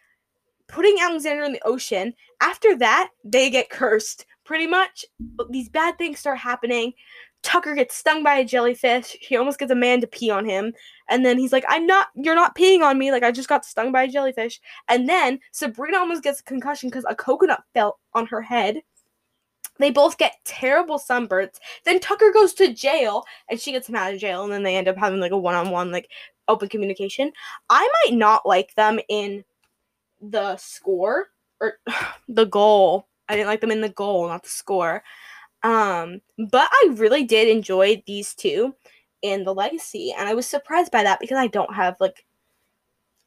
[0.68, 2.14] putting Alexander in the ocean.
[2.42, 4.26] After that, they get cursed.
[4.44, 5.06] Pretty much,
[5.50, 6.94] these bad things start happening.
[7.46, 9.16] Tucker gets stung by a jellyfish.
[9.22, 10.74] He almost gets a man to pee on him.
[11.08, 13.12] And then he's like, I'm not, you're not peeing on me.
[13.12, 14.60] Like, I just got stung by a jellyfish.
[14.90, 18.82] And then Sabrina almost gets a concussion because a coconut fell on her head.
[19.78, 21.60] They both get terrible sunburns.
[21.84, 24.76] Then Tucker goes to jail and she gets him out of jail, and then they
[24.76, 26.10] end up having like a one on one, like
[26.48, 27.32] open communication.
[27.70, 29.44] I might not like them in
[30.20, 31.28] the score
[31.62, 31.78] or
[32.28, 33.08] the goal.
[33.30, 35.04] I didn't like them in the goal, not the score.
[35.66, 38.76] Um, but I really did enjoy these two
[39.24, 42.24] in the legacy, and I was surprised by that because I don't have like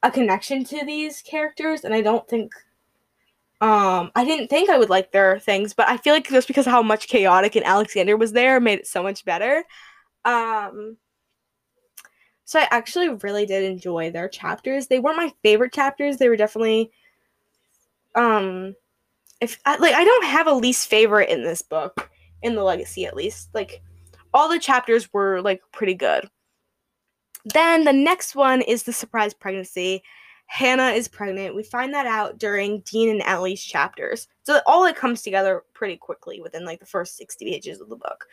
[0.03, 2.53] a connection to these characters, and I don't think
[3.59, 6.65] um, I didn't think I would like their things, but I feel like just because
[6.65, 9.65] how much chaotic and Alexander was there made it so much better.
[10.23, 10.95] Um,
[12.45, 14.87] so I actually really did enjoy their chapters.
[14.87, 16.15] They weren't my favorite chapters.
[16.15, 16.91] They were definitely
[18.15, 18.75] um
[19.41, 22.09] if I, like I don't have a least favorite in this book
[22.41, 23.49] in the legacy at least.
[23.53, 23.81] Like
[24.33, 26.29] all the chapters were like pretty good.
[27.45, 30.03] Then the next one is the surprise pregnancy.
[30.45, 31.55] Hannah is pregnant.
[31.55, 34.27] We find that out during Dean and Ellie's chapters.
[34.43, 37.95] So all it comes together pretty quickly within like the first 60 pages of the
[37.95, 38.25] book.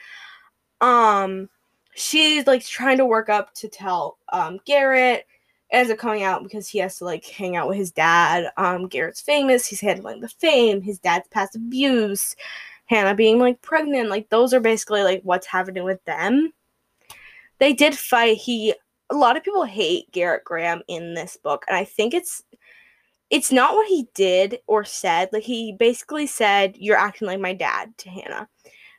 [0.80, 1.48] Um
[1.94, 5.26] she's like trying to work up to tell um Garrett
[5.70, 8.50] ends up coming out because he has to like hang out with his dad.
[8.56, 12.34] Um Garrett's famous, he's handling the fame, his dad's past abuse,
[12.86, 16.52] Hannah being like pregnant, like those are basically like what's happening with them.
[17.58, 18.38] They did fight.
[18.38, 18.74] He
[19.10, 22.42] a lot of people hate Garrett Graham in this book, and I think it's
[23.30, 25.30] it's not what he did or said.
[25.32, 28.48] Like he basically said, "You're acting like my dad" to Hannah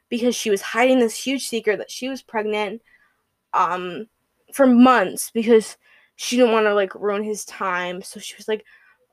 [0.10, 2.82] because she was hiding this huge secret that she was pregnant
[3.54, 4.08] um
[4.54, 5.78] for months because
[6.16, 8.02] she didn't want to like ruin his time.
[8.02, 8.66] So she was like,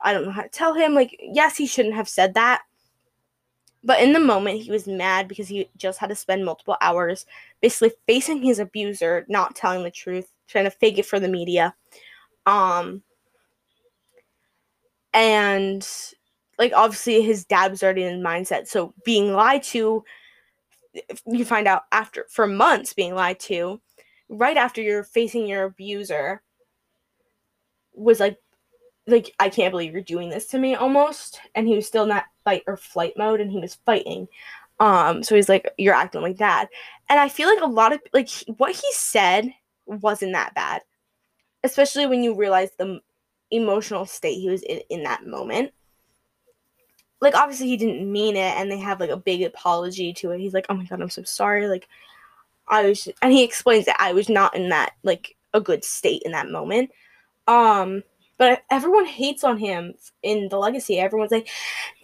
[0.02, 0.94] I don't know how to tell him.
[0.94, 2.62] Like, yes, he shouldn't have said that.
[3.84, 7.26] But in the moment, he was mad because he just had to spend multiple hours
[7.60, 11.74] basically facing his abuser, not telling the truth, trying to fake it for the media.
[12.46, 13.02] Um
[15.12, 15.86] and
[16.58, 20.04] like obviously his dad was already in the mindset, so being lied to
[21.26, 23.80] you find out after for months being lied to
[24.28, 26.42] right after you're facing your abuser
[27.94, 28.38] was like
[29.06, 32.08] like I can't believe you're doing this to me almost and he was still in
[32.10, 34.28] that fight or flight mode and he was fighting
[34.80, 36.68] um so he's like you're acting like that
[37.08, 39.52] and I feel like a lot of like what he said
[39.86, 40.82] wasn't that bad.
[41.62, 43.00] Especially when you realize the
[43.50, 45.72] emotional state he was in in that moment.
[47.20, 50.40] Like obviously he didn't mean it and they have like a big apology to it.
[50.40, 51.88] He's like, "Oh my god, I'm so sorry." Like
[52.68, 56.22] I was and he explains that I was not in that like a good state
[56.24, 56.90] in that moment.
[57.46, 58.02] Um
[58.38, 60.98] but everyone hates on him in the legacy.
[60.98, 61.48] Everyone's like,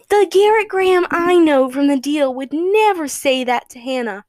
[0.09, 4.25] "The Garrett Graham I know from the deal would never say that to Hannah."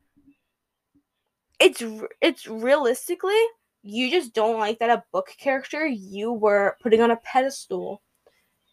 [1.62, 1.82] it's
[2.20, 3.40] it's realistically
[3.84, 8.02] you just don't like that a book character you were putting on a pedestal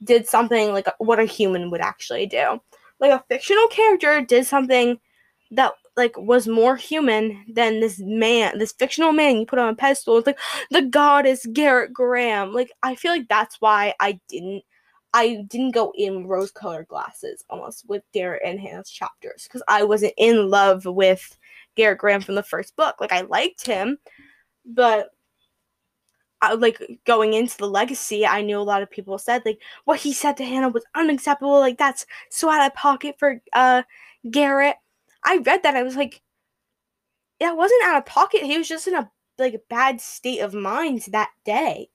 [0.03, 2.59] did something like what a human would actually do.
[2.99, 4.99] Like a fictional character did something
[5.51, 9.75] that like was more human than this man, this fictional man you put on a
[9.75, 10.17] pedestal.
[10.17, 10.39] It's like
[10.71, 12.53] the goddess Garrett Graham.
[12.53, 14.63] Like I feel like that's why I didn't
[15.13, 19.83] I didn't go in rose colored glasses almost with Garrett and Hannah's chapters because I
[19.83, 21.37] wasn't in love with
[21.75, 22.95] Garrett Graham from the first book.
[22.99, 23.97] Like I liked him,
[24.65, 25.09] but
[26.41, 29.99] I, like going into the legacy, I knew a lot of people said like what
[29.99, 31.59] he said to Hannah was unacceptable.
[31.59, 33.83] Like that's so out of pocket for uh
[34.29, 34.75] Garrett.
[35.23, 36.21] I read that I was like,
[37.39, 38.43] it wasn't out of pocket.
[38.43, 41.89] He was just in a like a bad state of mind that day.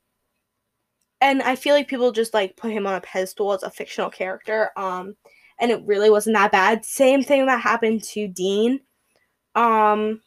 [1.20, 4.11] And I feel like people just like put him on a pedestal as a fictional
[4.11, 4.70] character.
[4.77, 5.16] Um,
[5.59, 6.85] and it really wasn't that bad.
[6.85, 8.81] Same thing that happened to Dean.
[9.55, 10.20] Um,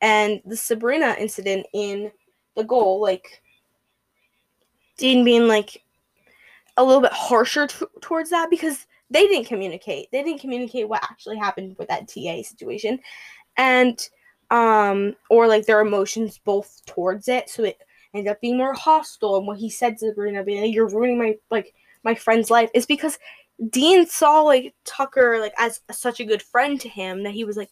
[0.00, 2.10] and the Sabrina incident in
[2.56, 3.42] the goal, like
[4.96, 5.82] Dean being like
[6.76, 10.08] a little bit harsher t- towards that because they didn't communicate.
[10.12, 12.98] They didn't communicate what actually happened with that TA situation,
[13.56, 13.98] and
[14.50, 17.50] um, or like their emotions both towards it.
[17.50, 17.78] So it
[18.14, 19.36] ended up being more hostile.
[19.36, 22.70] And what he said to Sabrina, being like, "You're ruining my like my friend's life,"
[22.74, 23.18] is because
[23.70, 27.56] Dean saw like Tucker like as such a good friend to him that he was
[27.56, 27.70] like,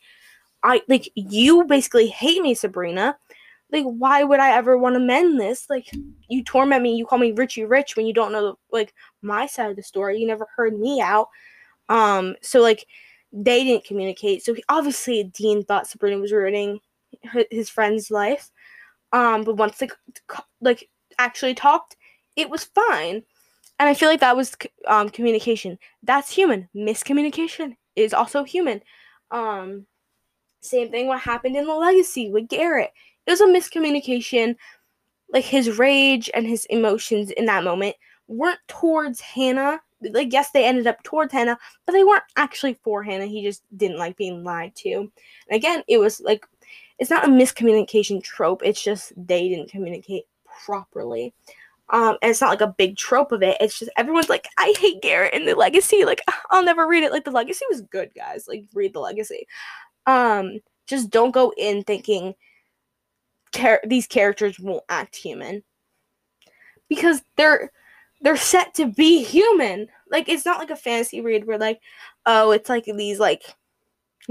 [0.63, 3.19] "I like you basically hate me, Sabrina."
[3.73, 5.69] Like why would i ever want to mend this?
[5.69, 5.91] Like
[6.29, 9.71] you torment me you call me richie rich when you don't know like my side
[9.71, 11.29] of the story you never heard me out.
[11.89, 12.87] Um so like
[13.33, 14.45] they didn't communicate.
[14.45, 16.81] So he, obviously dean thought sabrina was ruining
[17.51, 18.51] his friend's life.
[19.13, 19.93] Um but once like
[20.61, 20.89] like
[21.19, 21.97] actually talked
[22.37, 23.23] it was fine.
[23.79, 24.57] And i feel like that was
[24.87, 25.79] um communication.
[26.03, 26.69] That's human.
[26.75, 28.83] Miscommunication is also human.
[29.31, 29.87] Um
[30.61, 32.93] same thing what happened in the legacy with garrett
[33.27, 34.57] it was a miscommunication.
[35.33, 37.97] Like his rage and his emotions in that moment
[38.29, 39.81] weren't towards Hannah.
[40.01, 43.27] Like, yes, they ended up towards Hannah, but they weren't actually for Hannah.
[43.27, 44.93] He just didn't like being lied to.
[44.93, 45.11] And
[45.51, 46.47] again, it was like,
[46.99, 48.63] it's not a miscommunication trope.
[48.65, 50.25] It's just they didn't communicate
[50.65, 51.35] properly.
[51.91, 53.57] Um, and it's not like a big trope of it.
[53.61, 56.05] It's just everyone's like, I hate Garrett and the Legacy.
[56.05, 56.21] Like,
[56.51, 57.13] I'll never read it.
[57.13, 58.49] Like, the Legacy was good, guys.
[58.49, 59.47] Like, read the Legacy.
[60.07, 62.35] Um, just don't go in thinking
[63.85, 65.63] these characters won't act human
[66.89, 67.71] because they're
[68.21, 69.89] they're set to be human.
[70.11, 71.81] Like it's not like a fantasy read where like
[72.25, 73.43] oh it's like these like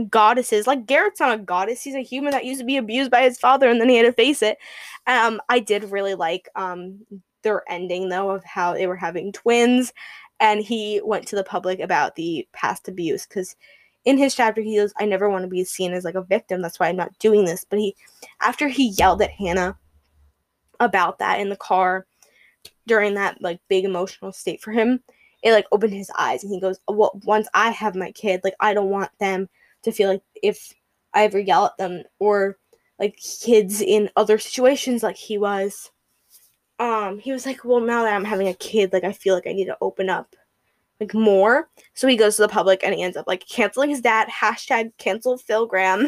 [0.10, 0.68] goddesses.
[0.68, 1.84] Like Garrett's not a goddess.
[1.84, 4.04] He's a human that used to be abused by his father and then he had
[4.04, 4.58] to face it.
[5.08, 7.06] Um I did really like um
[7.44, 9.94] their ending though of how they were having twins
[10.40, 13.56] and he went to the public about the past abuse cuz
[14.06, 16.62] in his chapter he goes i never want to be seen as like a victim.
[16.62, 17.66] That's why i'm not doing this.
[17.70, 17.96] But he
[18.42, 19.78] after he yelled at hannah
[20.80, 22.06] about that in the car
[22.88, 25.00] during that like big emotional state for him
[25.42, 28.56] it like opened his eyes and he goes well once i have my kid like
[28.60, 29.48] i don't want them
[29.84, 30.74] to feel like if
[31.14, 32.58] i ever yell at them or
[33.00, 35.92] like kids in other situations like he was.
[36.80, 39.48] Um he was like well now that i'm having a kid like i feel like
[39.48, 40.36] i need to open up
[41.00, 41.70] like more.
[41.94, 44.28] So he goes to the public and he ends up like canceling his dad.
[44.30, 46.08] Hashtag cancel Phil Graham.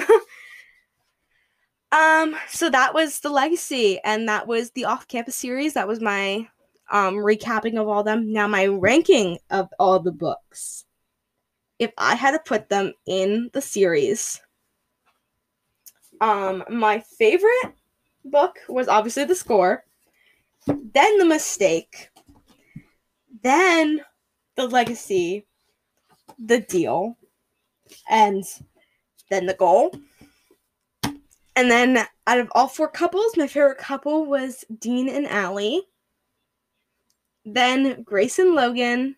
[1.91, 5.73] um, so that was the legacy, and that was the off-campus series.
[5.73, 6.47] That was my
[6.89, 8.31] um recapping of all them.
[8.31, 10.85] Now my ranking of all the books.
[11.79, 14.41] If I had to put them in the series,
[16.21, 17.73] um, my favorite
[18.25, 19.85] book was obviously the score,
[20.65, 22.09] then the mistake,
[23.43, 24.01] then
[24.57, 25.45] the legacy,
[26.37, 27.15] the deal,
[28.09, 28.43] and
[29.29, 29.95] then the goal.
[31.55, 35.81] And then out of all four couples, my favorite couple was Dean and Allie.
[37.45, 39.15] Then Grace and Logan.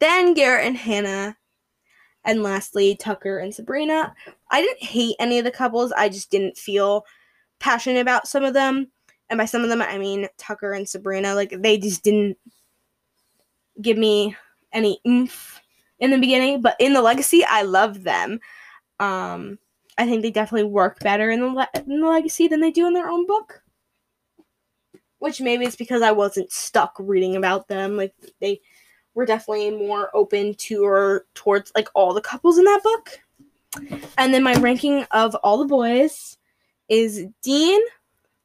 [0.00, 1.36] Then Garrett and Hannah.
[2.24, 4.14] And lastly, Tucker and Sabrina.
[4.50, 5.92] I didn't hate any of the couples.
[5.92, 7.04] I just didn't feel
[7.58, 8.88] passionate about some of them.
[9.30, 11.34] And by some of them, I mean Tucker and Sabrina.
[11.34, 12.36] Like, they just didn't
[13.82, 14.36] give me
[14.72, 15.60] any oomph
[15.98, 18.40] in the beginning, but in the legacy, I love them.
[18.98, 19.58] Um,
[19.98, 22.86] I think they definitely work better in the, le- in the legacy than they do
[22.86, 23.62] in their own book.
[25.18, 27.96] Which maybe it's because I wasn't stuck reading about them.
[27.96, 28.60] Like they
[29.14, 33.20] were definitely more open to or towards like all the couples in that book.
[34.16, 36.38] And then my ranking of all the boys
[36.88, 37.80] is Dean,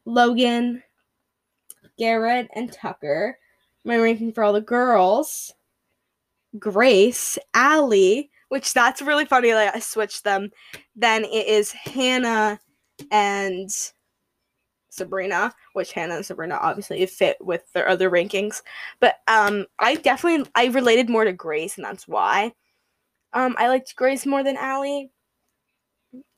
[0.03, 0.83] Logan,
[1.97, 3.37] Garrett, and Tucker
[3.85, 5.53] my ranking for all the girls.
[6.57, 9.53] Grace, Allie, which that's really funny.
[9.53, 10.51] Like I switched them.
[10.95, 12.59] Then it is Hannah
[13.11, 13.69] and
[14.89, 18.61] Sabrina, which Hannah and Sabrina obviously fit with their other rankings.
[18.99, 22.53] But um, I definitely I related more to Grace, and that's why.
[23.33, 25.11] Um, I liked Grace more than Allie.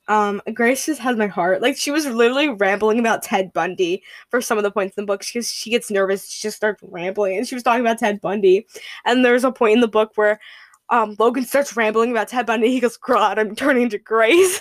[0.08, 1.60] Um, Grace just has my heart.
[1.60, 5.06] Like she was literally rambling about Ted Bundy for some of the points in the
[5.06, 6.30] book because she gets nervous.
[6.30, 8.66] She just starts rambling, and she was talking about Ted Bundy.
[9.04, 10.40] And there's a point in the book where
[10.88, 12.70] um, Logan starts rambling about Ted Bundy.
[12.70, 14.60] He goes, "God, I'm turning to Grace."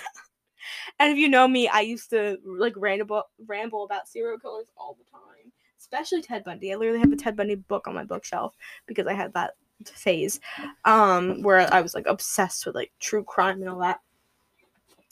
[0.99, 4.97] and if you know me, I used to like ramble ramble about serial killers all
[4.99, 6.73] the time, especially Ted Bundy.
[6.73, 8.53] I literally have a Ted Bundy book on my bookshelf
[8.85, 9.51] because I had that
[9.85, 10.39] phase
[10.85, 13.99] um where I was like obsessed with like true crime and all that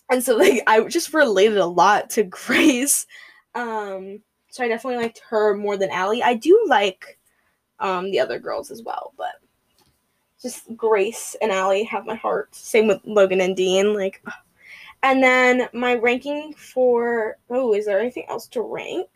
[0.09, 3.05] and so like I just related a lot to Grace.
[3.53, 6.23] Um, so I definitely liked her more than Allie.
[6.23, 7.19] I do like
[7.79, 9.35] um the other girls as well, but
[10.41, 12.53] just Grace and Allie have my heart.
[12.53, 13.93] Same with Logan and Dean.
[13.93, 14.23] Like,
[15.03, 19.07] and then my ranking for oh, is there anything else to rank?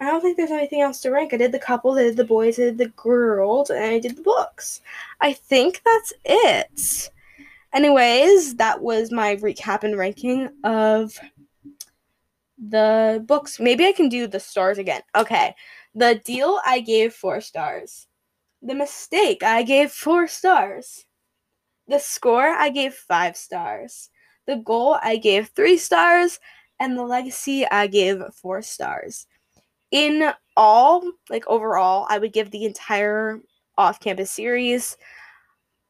[0.00, 1.34] I don't think there's anything else to rank.
[1.34, 4.16] I did the couple, I did the boys, I did the girls, and I did
[4.16, 4.80] the books.
[5.20, 7.10] I think that's it.
[7.74, 11.18] Anyways, that was my recap and ranking of
[12.58, 13.60] the books.
[13.60, 15.02] Maybe I can do the stars again.
[15.14, 15.54] Okay.
[15.94, 18.06] The deal I gave four stars.
[18.62, 21.04] The mistake I gave four stars.
[21.86, 24.10] The score I gave five stars.
[24.46, 26.40] The goal I gave three stars.
[26.80, 29.26] And the legacy I gave four stars.
[29.90, 33.40] In all, like overall, I would give the entire
[33.76, 34.96] off campus series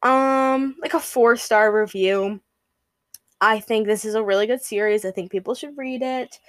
[0.03, 2.39] um, like a four star review.
[3.41, 5.05] I think this is a really good series.
[5.05, 6.39] I think people should read it.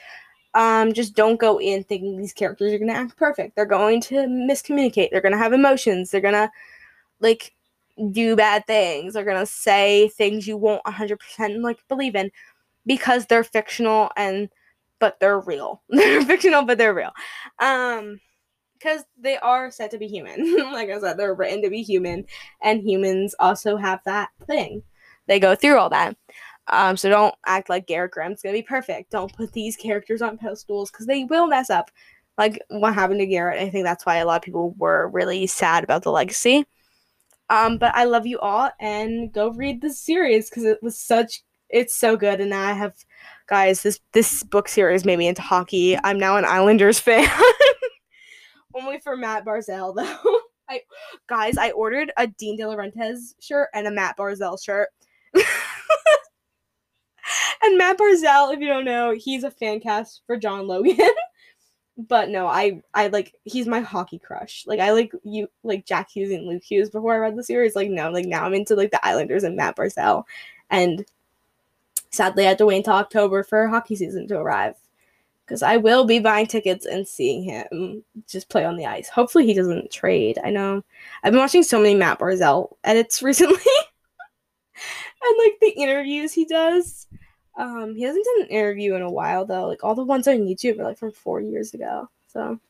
[0.55, 3.55] Um, just don't go in thinking these characters are gonna act perfect.
[3.55, 5.11] They're going to miscommunicate.
[5.11, 6.11] They're gonna have emotions.
[6.11, 6.51] They're gonna
[7.21, 7.55] like
[8.13, 9.15] do bad things.
[9.15, 12.31] They're gonna say things you won't 100% like believe in
[12.87, 14.49] because they're fictional and
[14.99, 15.83] but they're real.
[15.89, 17.13] they're fictional but they're real.
[17.61, 18.21] Um
[18.81, 20.57] because they are said to be human.
[20.73, 22.25] like I said, they're written to be human,
[22.63, 24.83] and humans also have that thing.
[25.27, 26.17] They go through all that.
[26.69, 29.11] Um, so don't act like Garrett Graham's gonna be perfect.
[29.11, 31.91] Don't put these characters on pedestals because they will mess up.
[32.39, 33.61] Like what happened to Garrett.
[33.61, 36.65] I think that's why a lot of people were really sad about the legacy.
[37.51, 41.43] Um, but I love you all and go read the series because it was such
[41.69, 42.95] it's so good and I have
[43.49, 45.99] guys this this book series made me into hockey.
[46.03, 47.29] I'm now an Islanders fan.
[48.75, 49.95] Only for Matt Barzal
[50.25, 50.41] though.
[50.69, 50.83] I
[51.29, 54.89] guys, I ordered a Dean Di Laurentis shirt and a Matt Barzal shirt.
[57.63, 60.97] and Matt Barzal, if you don't know, he's a fan cast for John Logan.
[62.09, 64.65] but no, I I like he's my hockey crush.
[64.67, 67.75] Like I like you like Jack Hughes and Luke Hughes before I read the series.
[67.75, 70.25] Like no, like now I'm into like the Islanders and Matt Barzal.
[70.71, 71.05] And
[72.11, 74.77] sadly I had to wait until October for hockey season to arrive
[75.51, 79.09] because I will be buying tickets and seeing him just play on the ice.
[79.09, 80.39] Hopefully, he doesn't trade.
[80.45, 80.85] I know
[81.25, 87.09] I've been watching so many Matt Barzal edits recently, and like the interviews he does.
[87.59, 89.67] Um, he hasn't done an interview in a while though.
[89.67, 92.09] Like all the ones on YouTube are like from four years ago.
[92.29, 92.61] So,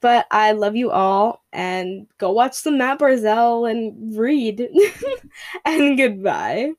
[0.00, 4.66] but I love you all, and go watch some Matt Barzal and read.
[5.66, 6.72] and goodbye.